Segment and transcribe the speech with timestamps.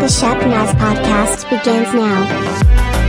[0.00, 2.99] The Shep Naz podcast begins now.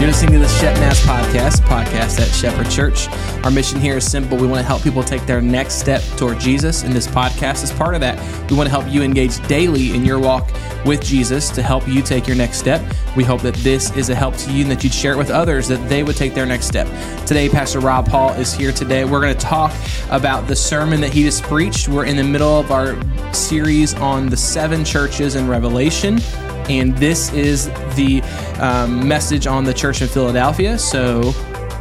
[0.00, 3.06] You're listening to the Shep Naz podcast, podcast at Shepherd Church.
[3.44, 4.38] Our mission here is simple.
[4.38, 7.70] We want to help people take their next step toward Jesus, and this podcast is
[7.70, 8.18] part of that.
[8.50, 10.52] We want to help you engage daily in your walk
[10.86, 12.80] with Jesus to help you take your next step.
[13.14, 15.28] We hope that this is a help to you and that you'd share it with
[15.28, 16.86] others, that they would take their next step.
[17.26, 19.04] Today, Pastor Rob Paul is here today.
[19.04, 19.74] We're going to talk
[20.08, 21.90] about the sermon that he just preached.
[21.90, 22.96] We're in the middle of our
[23.34, 26.20] series on the seven churches in Revelation
[26.68, 27.66] and this is
[27.96, 28.22] the
[28.60, 30.78] um, message on the church in Philadelphia.
[30.78, 31.32] So,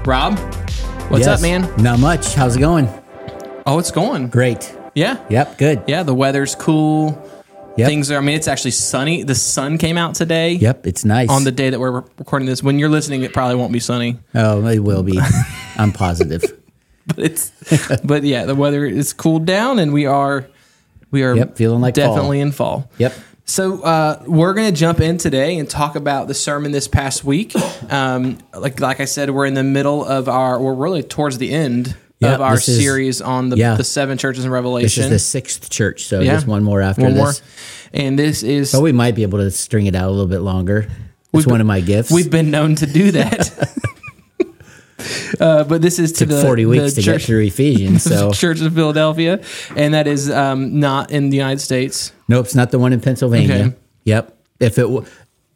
[0.06, 0.38] Rob,
[1.10, 1.38] what's Yes.
[1.38, 1.70] up, man?
[1.82, 2.34] Not much.
[2.34, 2.88] How's it going?
[3.66, 4.30] Oh, it's going.
[4.30, 4.76] Great.
[4.96, 5.18] Yeah.
[5.30, 5.58] Yep.
[5.58, 5.84] Good.
[5.88, 7.22] Yeah, the weather's cool.
[7.78, 7.88] Yep.
[7.88, 9.24] Things are, I mean, it's actually sunny.
[9.24, 10.54] The sun came out today.
[10.54, 10.88] Yep.
[10.88, 11.30] It's nice.
[11.30, 12.62] On the day that we're recording this.
[12.64, 14.18] When you're listening, it probably won't be sunny.
[14.36, 15.20] oh, it will be.
[15.78, 16.44] I'm positive.
[17.16, 17.52] But it's,
[18.04, 20.46] but yeah, the weather is cooled down and we are,
[21.10, 22.14] we are Yep, feeling like fall.
[22.14, 22.88] definitely in fall.
[23.00, 23.14] Yep.
[23.50, 27.24] So uh, we're going to jump in today and talk about the sermon this past
[27.24, 27.54] week.
[27.90, 31.50] Um, like like I said, we're in the middle of our, we're really towards the
[31.50, 33.74] end Yeah, of our this is- series on the, yeah.
[33.74, 34.86] the seven churches in Revelation.
[35.02, 36.36] This is the sixth church, so Yeah.
[36.36, 37.42] just one more after One this.
[37.42, 40.28] more, and this is But we might be able to string it out a little
[40.28, 40.88] bit longer.
[41.34, 42.12] It's been- one of my gifts.
[42.12, 43.74] we've been known to do that.
[45.40, 48.04] uh, but this is to took the 40 weeks the to church, get through Ephesians.
[48.10, 49.42] So Church of Philadelphia,
[49.76, 52.12] and that is um, not in the United States.
[52.28, 53.56] nope, it's not the one in Pennsylvania.
[53.56, 53.76] Okay.
[54.06, 54.38] Yep.
[54.60, 55.06] If it, w-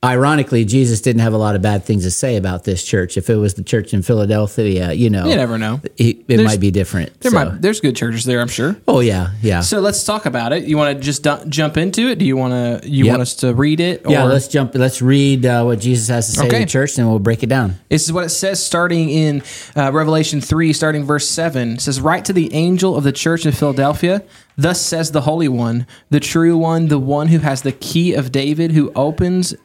[0.03, 3.17] ironically, Jesus didn't have a lot of bad things to say about this church.
[3.17, 5.79] If it was the church in Philadelphia, you know, You never know.
[5.97, 7.19] it might be different.
[7.21, 7.35] There so.
[7.45, 8.75] might there's good churches there, I'm sure.
[8.87, 9.61] oh yeah, yeah.
[9.61, 10.63] So let's talk about it.
[10.65, 12.19] You want to just du- jump into it?
[12.19, 13.11] Do you want to you Yep.
[13.11, 14.01] want us to read it?
[14.07, 14.75] yeah, let's jump.
[14.75, 16.59] Let's read uh, what Jesus has to say Okay.
[16.59, 17.75] to the church, and we'll break it down.
[17.89, 19.41] This is what it says starting in
[19.75, 21.73] uh, Revelation 3, starting verse 7.
[21.73, 24.23] It says, Write to the angel of the church in Philadelphia.
[24.57, 28.31] Thus says the Holy One, the true one, the one who has the key of
[28.31, 29.55] David, who opens,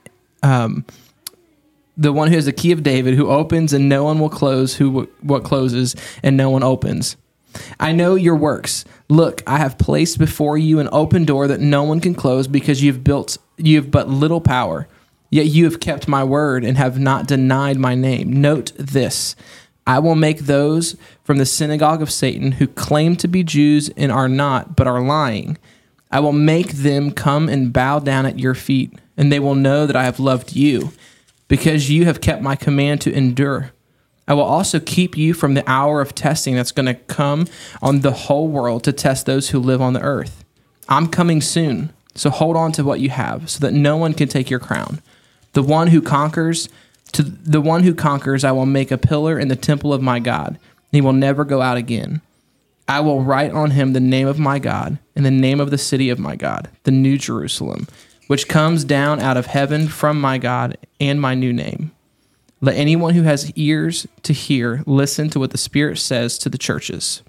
[0.42, 0.84] um,
[1.96, 4.76] the one who has the key of David, who opens and no one will close,
[4.76, 7.16] who what closes and no one opens.
[7.80, 8.84] I know your works.
[9.08, 12.82] Look, I have placed before you an open door that no one can close because
[12.82, 14.88] you've built you have but little power.
[15.30, 18.40] Yet you have kept my word and have not denied my name.
[18.40, 19.36] Note this.
[19.86, 24.12] I will make those from the synagogue of Satan who claim to be Jews and
[24.12, 25.58] are not, but are lying.
[26.10, 29.86] I will make them come and bow down at your feet, and they will know
[29.86, 30.92] that I have loved you,
[31.48, 33.72] because you have kept my command to endure.
[34.26, 37.46] I will also keep you from the hour of testing that's going to come
[37.82, 40.44] on the whole world to test those who live on the earth.
[40.88, 44.28] I'm coming soon, so hold on to what you have, so that no one can
[44.28, 45.02] take your crown.
[45.54, 46.68] The one who conquers,
[47.12, 50.18] to the one who conquers, I will make a pillar in the temple of my
[50.18, 50.58] God.
[50.92, 52.20] He will never go out again.
[52.86, 55.78] I will write on him the name of my God and the name of the
[55.78, 57.86] city of my God, the New Jerusalem,
[58.28, 61.90] which comes down out of heaven from my God and my new name.
[62.60, 66.58] Let anyone who has ears to hear listen to what the Spirit says to the
[66.58, 67.22] churches.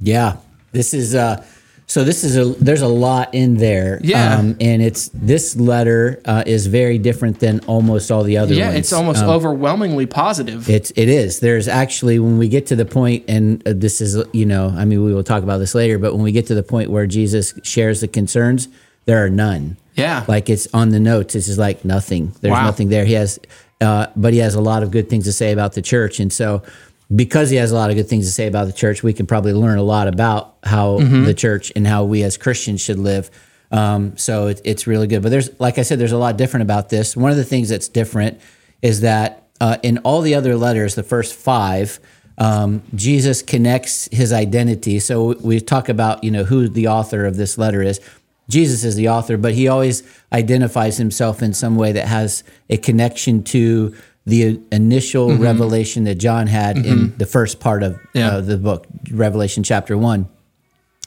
[0.00, 0.36] Yeah,
[0.72, 1.44] this is uh
[1.88, 4.00] so this is a there's a lot in there.
[4.02, 4.38] Yeah.
[4.38, 8.66] um, and it's this letter uh, is very different than almost all the other Yeah,
[8.70, 8.78] ones.
[8.80, 10.68] it's almost Um, overwhelmingly positive.
[10.68, 11.38] It's it is.
[11.38, 14.84] There's actually when we get to the point, and uh, this is you know, I
[14.84, 17.06] mean, we will talk about this later, but when we get to the point where
[17.06, 18.66] Jesus shares the concerns,
[19.06, 19.76] there are none.
[19.94, 20.24] Yeah.
[20.28, 21.34] like it's on the notes.
[21.34, 22.32] It's just like nothing.
[22.42, 22.64] There's Wow.
[22.64, 23.06] nothing there.
[23.06, 23.38] He has,
[23.80, 26.30] uh, but he has a lot of good things to say about the church, and
[26.30, 26.62] so
[27.14, 29.26] because he has a lot of good things to say about the church, we can
[29.26, 31.24] probably learn a lot about how Mm-hmm.
[31.24, 33.30] the church and how we as Christians should live.
[33.70, 35.22] Um, so it, it's really good.
[35.22, 37.16] But there's, like I said, there's a lot different about this.
[37.16, 38.40] One of the things that's different
[38.82, 41.98] is that uh, in all the other letters, the first five,
[42.38, 44.98] um, Jesus connects his identity.
[44.98, 48.00] So we talk about, you know, who the author of this letter is.
[48.48, 50.02] Jesus is the author, but he always
[50.32, 56.46] identifies himself in some way that has a connection to the initial revelation that John
[56.46, 58.28] had in the first part of Yeah.
[58.28, 60.26] uh, the book, Revelation chapter one.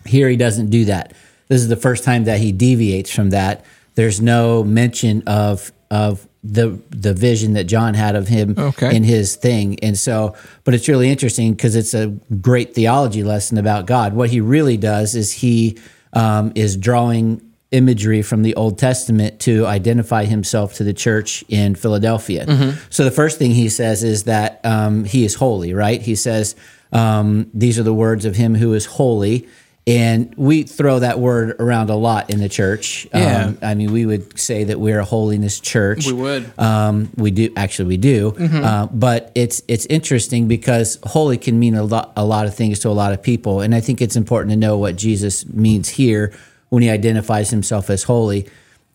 [0.06, 1.14] Here he doesn't do that.
[1.50, 3.66] This is the first time that he deviates from that.
[3.96, 8.96] There's no mention of of the the vision that John had of him Okay.
[8.96, 9.78] in his thing.
[9.84, 12.08] And so, but it's really interesting because it's a
[12.40, 14.13] great theology lesson about God.
[14.13, 15.78] What he really does is he
[16.14, 17.42] um, is drawing
[17.72, 22.46] imagery from the Old Testament to identify himself to the church in Philadelphia.
[22.90, 26.02] So the first thing he says is that um, he is holy, right?
[26.02, 26.56] He says,
[26.92, 29.48] um, These are the words of him who is holy.
[29.89, 33.07] And we throw that word around a lot in the church.
[33.12, 33.45] Yeah.
[33.45, 36.06] Um, I mean, we would say that we're a holiness church.
[36.06, 36.59] We would.
[36.59, 41.74] Um, we do actually we do, uh, but it's it's interesting because holy can mean
[41.74, 44.15] a lot a lot of things to a lot of people, and I think it's
[44.15, 46.33] important to know what Jesus means here
[46.69, 48.47] when he identifies himself as holy.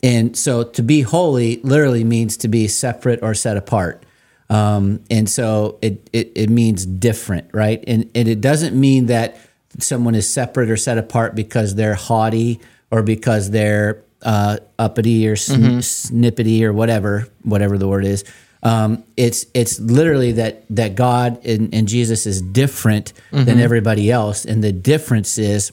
[0.04, 4.04] and so to be holy literally means to be separate or set apart.
[4.50, 7.82] Um, and so it, it, it means different, right?
[7.88, 9.38] And, and it doesn't mean that
[9.78, 12.60] someone is separate or set apart because they're haughty
[12.90, 18.24] or because they're uh, uppity or sn- snippety or whatever, whatever the word is.
[18.62, 24.46] Um, it's it's literally that that God and, and Jesus is different than everybody else,
[24.46, 25.70] and the difference is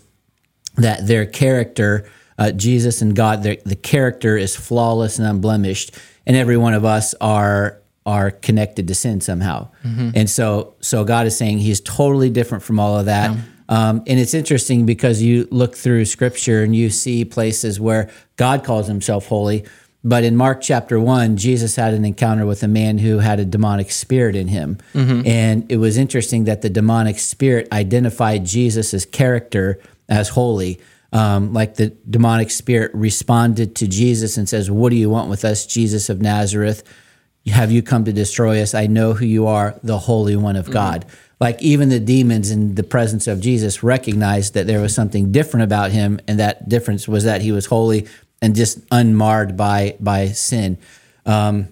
[0.76, 5.96] that their character, uh, Jesus and God, their, the character is flawless and unblemished,
[6.26, 9.70] and every one of us are are connected to sin somehow.
[10.16, 13.30] And so, so God is saying He's totally different from all of that.
[13.72, 18.66] Um, and it's interesting because you look through Scripture and you see places where God
[18.66, 19.64] calls Himself holy.
[20.04, 23.46] But in Mark chapter one, Jesus had an encounter with a man who had a
[23.46, 24.80] demonic spirit in him.
[25.28, 29.80] And it was interesting that the demonic spirit identified Jesus' character
[30.10, 30.80] as holy.
[31.14, 35.46] Um, like the demonic spirit responded to Jesus and says, What do you want with
[35.46, 36.84] us, Jesus of Nazareth?
[37.48, 38.74] Have you come to destroy us?
[38.74, 41.06] I know who you are, the Holy One of God.
[41.40, 45.64] Like even the demons in the presence of Jesus recognized that there was something different
[45.64, 48.08] about him, and that difference was that he was holy
[48.44, 50.78] and just unmarred by by sin.
[51.26, 51.70] Um,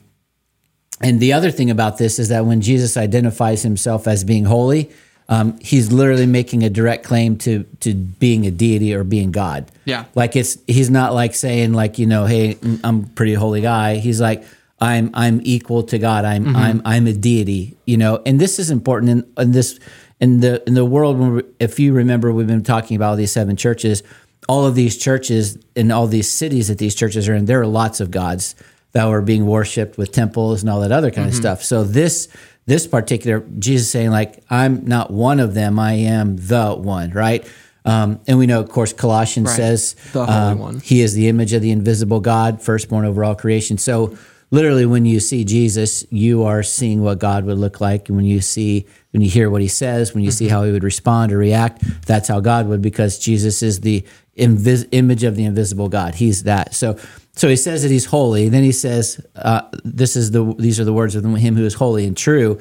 [1.02, 4.90] and the other thing about this is that when Jesus identifies himself as being holy,
[5.30, 9.72] um, he's literally making a direct claim to to being a deity or being God.
[9.86, 10.06] Yeah.
[10.16, 13.96] like it's he's not like saying like you know, hey, I'm a pretty holy guy.
[13.98, 14.44] He's like
[14.82, 16.26] I'm I'm equal to God.
[16.26, 17.78] I'm I'm I'm a deity.
[17.86, 19.80] You know, and this is important in, in this
[20.20, 21.20] in the in the world.
[21.20, 24.04] When we, if you remember, we've been talking about these seven churches.
[24.48, 27.68] All of these churches and all these cities that these churches are in, there are
[27.68, 28.56] lots of gods
[28.94, 31.62] that were being worshipped with temples and all that other kind of stuff.
[31.64, 32.28] So this
[32.66, 37.46] this particular Jesus saying like I'm not one of them, I am the one, right?
[37.86, 39.56] Um, and we know, of course, Colossians Right.
[39.56, 40.80] says The Holy um, One.
[40.80, 43.78] He is the image of the invisible God, firstborn over all creation.
[43.78, 44.18] So
[44.52, 48.10] literally, when you see Jesus, you are seeing what God would look like.
[48.10, 50.72] And when you see, when you hear what He says, when you see how He
[50.72, 54.06] would respond or react, that's how God would, because Jesus is the
[54.38, 56.16] invis- image of the invisible God.
[56.16, 56.74] He's that.
[56.74, 56.98] So.
[57.36, 58.50] So he says that he's holy.
[58.50, 61.76] Then he says, uh, "This is the these are the words of him who is
[61.76, 62.60] holy and true."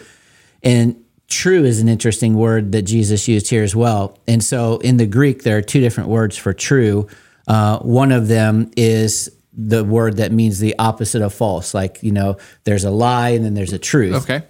[0.62, 0.94] And
[1.26, 4.18] true is an interesting word that Jesus used here as well.
[4.28, 7.08] And so in the Greek, there are two different words for true.
[7.48, 11.74] Uh, one of them is the word that means the opposite of false.
[11.74, 14.22] Like, you know, there's a lie and then there's a truth.
[14.22, 14.44] Okay.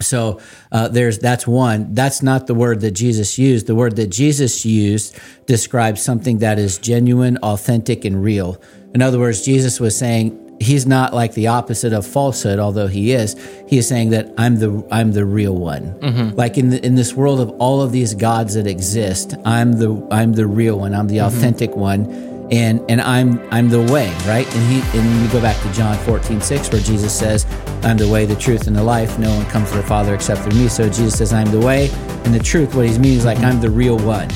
[0.00, 0.40] So
[0.72, 1.94] uh, there's that's one.
[1.94, 3.66] That's not the word that Jesus used.
[3.66, 8.60] The word that Jesus used describes something that is genuine, authentic, and real.
[8.94, 13.12] In other words, Jesus was saying he's not like the opposite of falsehood, although he
[13.12, 13.34] is.
[13.68, 15.98] He is saying that I'm the I'm the real one.
[16.36, 20.06] Like in the, in this world of all of these gods that exist, I'm the
[20.12, 20.94] I'm the real one.
[20.94, 24.46] I'm the authentic one and and I'm I'm the way, right?
[24.54, 27.46] And he and you go back to John 14, 6, where Jesus says,
[27.82, 29.18] I'm the way, the truth, and the life.
[29.18, 30.68] No one comes to the Father except through me.
[30.68, 31.90] So Jesus says, I'm the way
[32.24, 32.74] and the truth.
[32.74, 34.28] What he's means is like I'm the real one.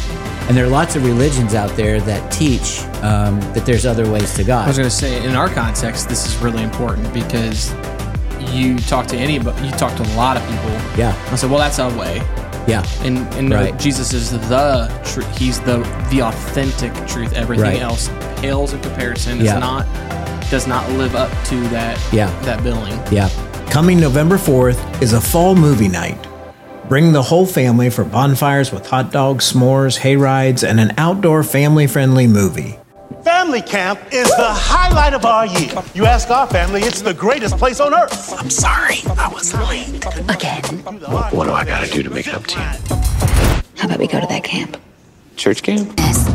[0.46, 4.34] And there are lots of religions out there that teach um, that there's other ways
[4.34, 4.64] to God.
[4.64, 7.72] I was going to say, in our context, this is really important because
[8.52, 10.70] you talk to anybody, you talk to a lot of people.
[10.99, 12.20] Yeah, I said, well, that's a way.
[12.66, 15.37] Yeah, And, and no, Jesus is the truth.
[15.37, 15.78] He's the
[16.11, 17.32] the authentic truth.
[17.34, 17.82] Everything Right.
[17.82, 19.38] else pales in comparison.
[19.38, 19.58] It's Yeah.
[19.58, 19.87] not
[20.50, 22.31] does not live up to that Yeah.
[22.43, 22.98] that billing.
[23.10, 23.29] yeah.
[23.70, 26.19] Coming November 4th is a fall movie night.
[26.89, 31.43] Bring the whole family for bonfires with hot dogs, s'mores, hay rides, and an outdoor
[31.43, 32.79] family friendly movie.
[33.23, 35.70] Family camp is the highlight of our year.
[35.94, 38.32] You ask our family, it's the greatest place on earth.
[38.39, 40.05] I'm sorry, I was late.
[40.29, 40.63] Again.
[41.32, 42.96] What do I gotta do to make it up to you?
[43.77, 44.77] How about we go to that camp?
[45.37, 45.93] Church camp?
[45.99, 46.29] Yes.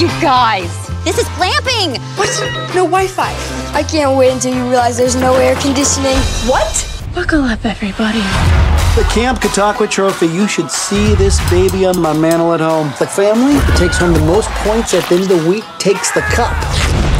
[0.00, 0.70] You guys,
[1.04, 1.98] this is glamping.
[2.18, 2.30] What?
[2.74, 3.32] No Wi-Fi.
[3.72, 6.16] I can't wait until you realize there's no air conditioning.
[6.48, 7.02] What?
[7.14, 8.65] Buckle up, everybody.
[8.96, 12.88] The Camp Catawba Trophy, you should see this baby on my mantle at home.
[12.98, 16.10] The family that takes home the most points at the end of the week takes
[16.12, 16.56] the cup.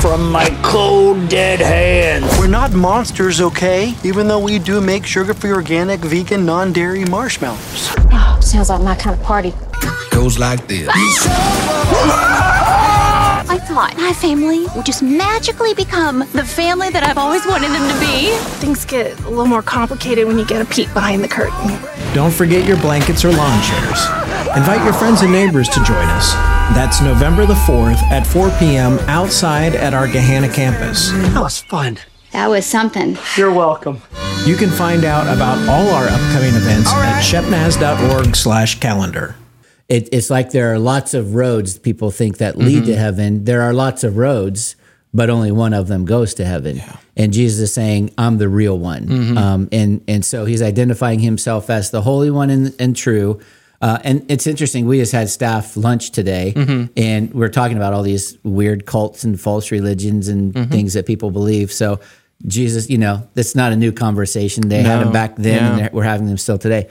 [0.00, 2.24] From my cold, dead hands.
[2.38, 3.94] We're not monsters, okay?
[4.04, 7.90] Even though we do make sugar-free, organic, vegan, non-dairy marshmallows.
[8.10, 9.52] Oh, sounds like my kind of party.
[10.10, 10.88] Goes like this.
[13.56, 17.90] I thought my family would just magically become the family that I've always wanted them
[17.90, 18.36] to be.
[18.60, 21.68] Things get a little more complicated when you get a peek behind the curtain.
[22.12, 24.04] Don't forget your blankets or lawn chairs.
[24.54, 26.34] Invite your friends and neighbors to join us.
[26.74, 28.98] That's November the 4th at 4 p.m.
[29.08, 31.08] outside at our Gahanna campus.
[31.12, 31.96] That was fun.
[32.32, 33.16] That was something.
[33.38, 34.02] You're welcome.
[34.44, 39.34] You can find out about all our upcoming events at shepnaz.org slash calendar.
[39.88, 43.44] It, it's like there are lots of roads people think that lead to heaven.
[43.44, 44.74] There are lots of roads,
[45.14, 46.82] but only one of them goes to heaven.
[47.16, 49.38] And Jesus is saying, "I'm the real one," Mm-hmm.
[49.38, 53.38] um, and and so he's identifying himself as the Holy One and, and true.
[53.80, 54.86] Uh, and it's interesting.
[54.86, 56.92] We just had staff lunch today, Mm-hmm.
[56.96, 60.72] and we're talking about all these weird cults and false religions and Mm-hmm.
[60.72, 61.70] things that people believe.
[61.70, 62.00] So
[62.46, 64.68] Jesus, you know, that's not a new conversation.
[64.68, 65.82] They had them back then, and Yeah.
[65.84, 66.88] they're- we're having them still today.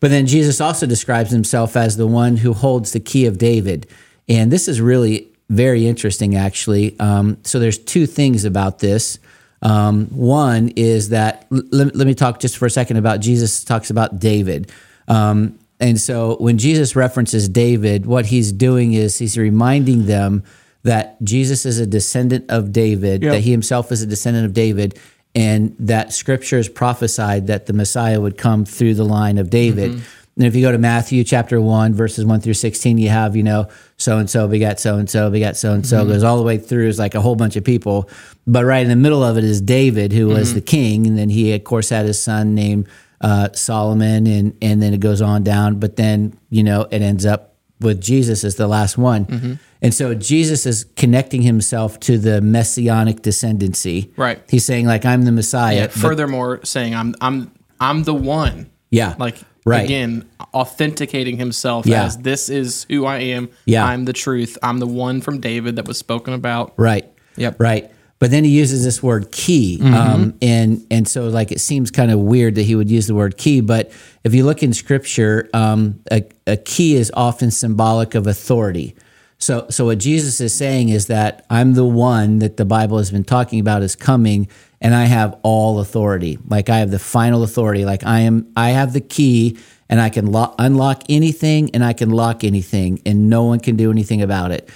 [0.00, 3.86] But then Jesus also describes himself as the one who holds the key of David.
[4.28, 6.98] And this is really very interesting, actually.
[7.00, 9.18] Um, so there's two things about this.
[9.62, 13.90] Um, one is that, l- let, me talk just for a second about Jesus talks
[13.90, 14.70] about David.
[15.08, 20.44] Um, and so when Jesus references David, what he's doing is he's reminding them
[20.84, 23.32] that Jesus is a descendant of David, Yep.
[23.32, 24.98] that he himself is a descendant of David,
[25.38, 29.92] and that scriptures prophesied that the Messiah would come through the line of David.
[29.92, 30.02] Mm-hmm.
[30.36, 33.44] And if you go to Matthew chapter 1, verses 1 through 16, you have, you
[33.44, 36.42] know, so and so begat so and so, begat so and so, goes all the
[36.42, 38.10] way through, is like a whole bunch of people.
[38.48, 40.54] But right in the middle of it is David, who was mm-hmm.
[40.56, 41.06] the king.
[41.06, 42.88] And then he, of course, had his son named
[43.20, 45.78] uh, Solomon, and, and then it goes on down.
[45.78, 49.26] But then, you know, it ends up with Jesus as the last one.
[49.26, 49.52] Mm-hmm.
[49.80, 54.10] And so Jesus is connecting himself to the messianic descendancy.
[54.16, 54.40] Right.
[54.48, 55.76] He's saying, like, I'm the Messiah.
[55.76, 58.70] Yeah, furthermore, saying I'm I'm I'm the one.
[58.90, 59.84] Yeah, Like right.
[59.84, 62.04] again, authenticating himself Yeah.
[62.04, 63.50] as this is who I am.
[63.66, 63.84] Yeah.
[63.84, 64.56] I'm the truth.
[64.62, 66.72] I'm the one from David that was spoken about.
[66.76, 67.04] Right.
[67.36, 67.60] Yep.
[67.60, 67.90] Right.
[68.18, 72.10] But then he uses this word key, um, and and so like it seems kind
[72.10, 73.60] of weird that he would use the word key.
[73.60, 73.92] But
[74.24, 78.96] if you look in Scripture, um, a, a key is often symbolic of authority.
[79.38, 83.10] So so what Jesus is saying is that I'm the one that the Bible has
[83.10, 84.48] been talking about is coming,
[84.80, 86.38] and I have all authority.
[86.46, 87.84] Like I have the final authority.
[87.84, 91.92] Like I am I have the key, and I can lo- unlock anything, and I
[91.92, 94.68] can lock anything, and no one can do anything about it.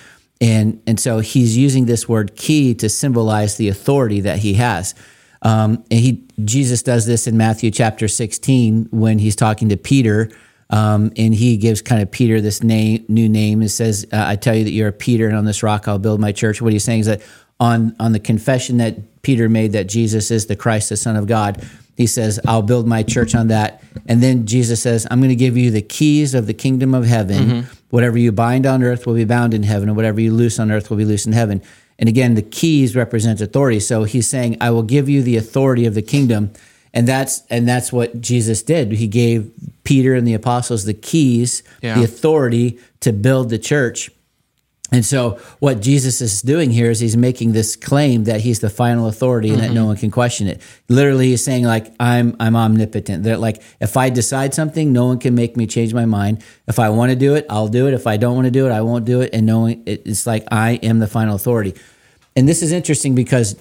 [0.43, 4.93] And, and so he's using this word key to symbolize the authority that he has.
[5.43, 10.33] Um, and he, Jesus does this in Matthew chapter 16 when he's talking to Peter.
[10.73, 14.37] Um, and he gives kind of Peter this name, new name and says, uh, I
[14.37, 16.63] tell you that you're a Peter, and on this rock I'll build my church.
[16.63, 17.23] What he's saying is that
[17.61, 21.27] on, on the confession that Peter made that Jesus is the Christ, the Son of
[21.27, 21.63] God,
[21.95, 23.85] he says, I'll build my church on that.
[24.09, 27.05] And then Jesus says, I'm going to give you the keys of the kingdom of
[27.05, 27.67] heaven.
[27.91, 30.71] Whatever you bind on earth will be bound in heaven, and whatever you loose on
[30.71, 31.61] earth will be loose in heaven.
[31.99, 33.79] And again, the keys represent authority.
[33.79, 36.53] So he's saying, I will give you the authority of the kingdom.
[36.95, 38.93] And that's and that's what Jesus did.
[38.93, 39.51] He gave
[39.85, 41.95] Peter and the apostles the keys, Yeah.
[41.95, 44.11] the authority to build the church.
[44.93, 48.69] And so, what Jesus is doing here is he's making this claim that he's the
[48.69, 50.61] final authority and that no one can question it.
[50.91, 53.23] Literally, he's saying like I'm I'm omnipotent.
[53.25, 56.45] That like if I decide something, no one can make me change my mind.
[56.69, 57.95] If I want to do it, I'll do it.
[57.95, 59.31] If I don't want to do it, I won't do it.
[59.33, 61.75] And knowing it's like I am the final authority.
[62.37, 63.57] And this is interesting because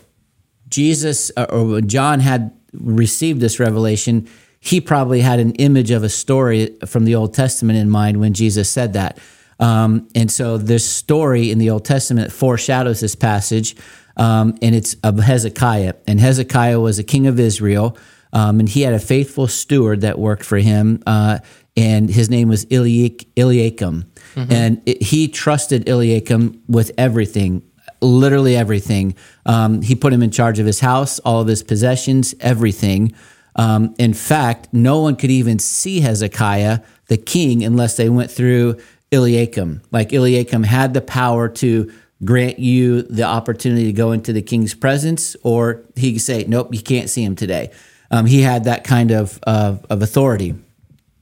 [0.68, 4.28] Jesus uh, or John had received this revelation,
[4.60, 8.34] he probably had an image of a story from the Old Testament in mind when
[8.34, 9.18] Jesus said that.
[9.60, 13.76] Um, and so this story in the Old Testament foreshadows this passage,
[14.18, 15.94] um, and it's of Hezekiah.
[16.08, 17.98] And Hezekiah was a king of Israel,
[18.34, 21.40] um, and he had a faithful steward that worked for him, uh,
[21.78, 24.06] and his name was Eliak- Eliakim.
[24.50, 27.64] And it, he trusted Eliakim with everything
[28.02, 29.16] literally everything.
[29.46, 33.14] Um, he put him in charge of his house, all of his possessions, everything.
[33.56, 38.78] Um, in fact, no one could even see Hezekiah, the king, unless they went through
[39.12, 39.82] Eliakim.
[39.92, 41.92] Like Eliakim had the power to
[42.24, 46.74] grant you the opportunity to go into the king's presence, or he could say, "Nope,
[46.74, 47.72] you can't see him today."
[48.10, 50.56] Um, he had that kind of, of of authority,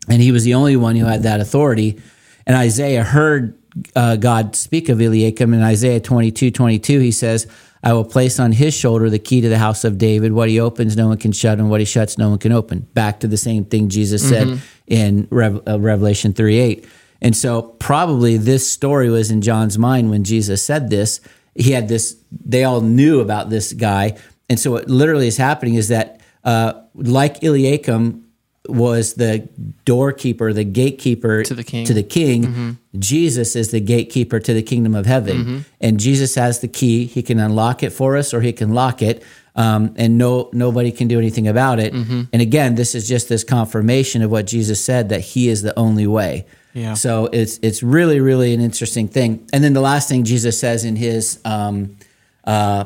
[0.08, 2.00] and he was the only one who had that authority.
[2.46, 3.59] And Isaiah heard
[3.96, 7.00] uh, God speak of Eliakim in Isaiah 22, 22.
[7.00, 7.48] He says,
[7.84, 10.34] I will place on his shoulder the key to the house of David.
[10.34, 12.82] What he opens, no one can shut, and what he shuts, no one can open.
[12.94, 16.88] Back to the same thing Jesus said in Rev- uh, Revelation 3 8.
[17.22, 21.22] And so, probably this story was in John's mind when Jesus said this.
[21.56, 24.18] He had this, they all knew about this guy.
[24.50, 28.26] And so, what literally is happening is that, uh, like Eliakim,
[28.68, 29.48] was the
[29.86, 31.86] doorkeeper, the gatekeeper To the king.
[31.86, 32.78] To the king.
[32.98, 37.06] Jesus is the gatekeeper to the kingdom of heaven, and Jesus has the key.
[37.06, 39.24] He can unlock it for us, or he can lock it,
[39.56, 41.94] um, and no nobody can do anything about it.
[41.94, 45.78] And again, this is just this confirmation of what Jesus said that He is the
[45.78, 46.46] only way.
[46.74, 46.94] Yeah.
[46.94, 49.48] So it's it's really really an interesting thing.
[49.54, 51.98] And then the last thing Jesus says in his um,
[52.44, 52.86] uh,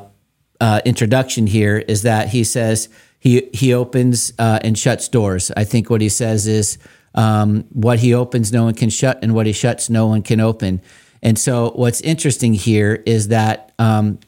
[0.60, 2.90] uh, introduction here is that he says
[3.24, 5.50] he he opens uh, and shuts doors.
[5.56, 6.78] I think what he says is
[7.16, 10.42] um, what he opens, no one can shut, and what he shuts, no one can
[10.42, 10.82] open.
[11.22, 14.20] And so what's interesting here is that um,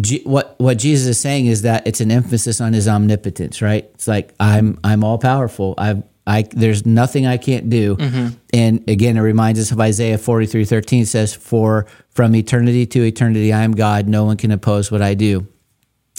[0.00, 3.90] G- what what Jesus is saying is that it's an emphasis on his omnipotence, right?
[3.94, 5.74] It's like I'm I'm all powerful.
[5.76, 7.96] I I there's nothing I can't do.
[8.54, 13.52] And again, it reminds us of Isaiah 43, 13 says, For from eternity to eternity
[13.52, 15.48] I am God, no one can oppose what I do.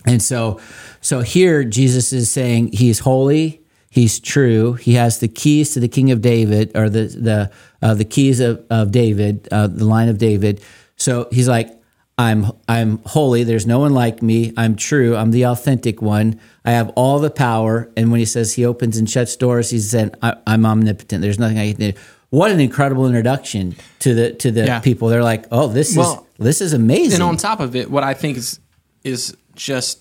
[0.05, 0.59] And so
[1.01, 5.87] so here Jesus is saying he's holy, he's true, he has the keys to the
[5.87, 10.09] king of David, or the the uh, the keys of, of David, uh, the line
[10.09, 10.61] of David.
[10.95, 11.69] So he's like,
[12.17, 13.43] I'm I'm holy.
[13.43, 14.53] There's no one like me.
[14.55, 15.15] I'm true.
[15.15, 16.39] I'm the authentic one.
[16.63, 17.91] I have all the power.
[17.97, 21.21] And when he says he opens and shuts doors, he's saying I, I'm omnipotent.
[21.21, 21.93] There's nothing I can do.
[22.29, 24.79] What an incredible introduction to the to the Yeah.
[24.79, 25.07] people.
[25.09, 27.15] They're like, oh, this Well, is this is amazing.
[27.15, 28.59] And on top of it, what I think is
[29.03, 29.99] is just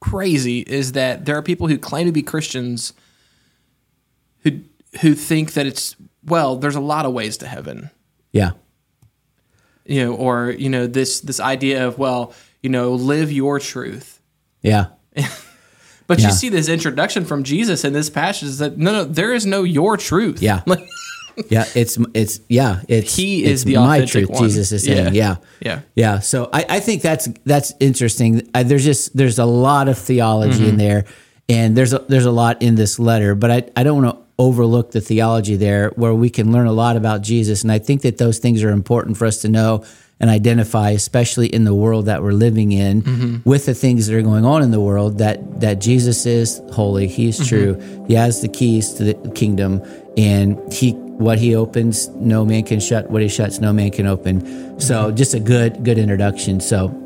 [0.00, 2.92] crazy is that there are people who claim to be Christians
[4.40, 4.60] who
[5.00, 7.90] who think that it's well, there's a lot of ways to heaven.
[8.32, 8.50] yeah,
[9.84, 14.20] You know, or you know, this this idea of well, you know, live your truth.
[14.62, 14.86] yeah,
[16.06, 16.26] But Yeah.
[16.26, 19.46] you see this introduction from Jesus in this passage is that no, no, there is
[19.46, 20.42] no your truth.
[20.42, 20.62] Yeah.
[20.66, 20.80] Like,
[21.48, 21.64] yeah.
[21.74, 22.82] It's it's yeah.
[22.88, 24.30] It's He is it's the my authentic truth.
[24.30, 24.42] one.
[24.48, 25.36] Jesus is saying, Yeah.
[25.36, 25.80] yeah, Yeah.
[25.94, 26.18] yeah.
[26.20, 28.48] So I, I think that's that's interesting.
[28.54, 30.68] I, there's just there's a lot of theology Mm-hmm.
[30.68, 31.04] in there,
[31.48, 33.34] and there's a, there's a lot in this letter.
[33.34, 36.72] But I I don't want to overlook the theology there, where we can learn a
[36.72, 39.84] lot about Jesus, and I think that those things are important for us to know
[40.20, 43.48] and identify, especially in the world that we're living in, Mm-hmm.
[43.48, 45.18] with the things that are going on in the world.
[45.18, 47.48] That that Jesus is holy, He's Mm-hmm.
[47.48, 49.82] true, He has the keys to the kingdom,
[50.16, 53.10] and He what He opens, no man can shut.
[53.10, 54.80] What He shuts, no man can open.
[54.80, 55.16] So Mm-hmm.
[55.16, 56.60] just a good good introduction.
[56.60, 56.98] So.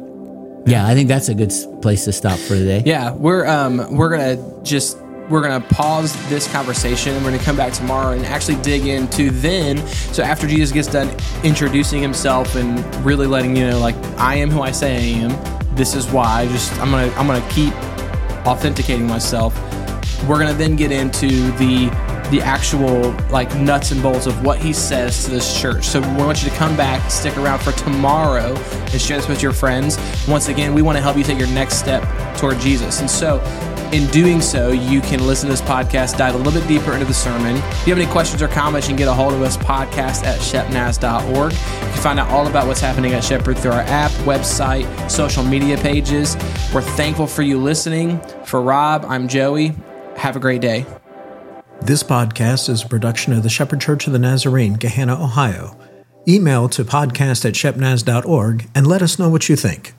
[0.69, 2.83] Yeah, I think that's a good place to stop for today.
[2.85, 7.57] Yeah, we're um we're gonna just we're gonna pause this conversation and we're gonna come
[7.57, 9.79] back tomorrow and actually dig into then.
[9.87, 11.09] So after Jesus gets done
[11.45, 15.77] introducing himself and really letting you know, like I am who I say I am.
[15.77, 16.41] This is why.
[16.41, 17.73] I just I'm gonna I'm gonna keep
[18.45, 19.55] authenticating myself.
[20.29, 21.91] We're gonna then get into the
[22.31, 25.85] the actual like nuts and bolts of what he says to this church.
[25.85, 29.43] So we want you to come back, stick around for tomorrow, and share this with
[29.43, 29.99] your friends.
[30.27, 32.03] Once again, we want to help you take your next step
[32.37, 33.01] toward Jesus.
[33.01, 33.41] And so,
[33.93, 37.05] in doing so, you can listen to this podcast, dive a little bit deeper into
[37.05, 37.57] the sermon.
[37.57, 40.25] If you have any questions or comments, you can get a hold of us podcast
[40.25, 41.53] at shepnaz.org.
[41.53, 45.45] You can find out all about what's happening at Shepherd through our app, website, social
[45.45, 46.37] media pages.
[46.75, 48.21] We're thankful for you listening.
[48.45, 49.73] For Rob, I'm Joey.
[50.17, 50.85] Have a great day.
[51.83, 55.79] This podcast is a production of the Shepherd Church of the Nazarene, Gahanna, Ohio.
[56.27, 59.95] Email to podcast at shepnaz.org and let us know what you think.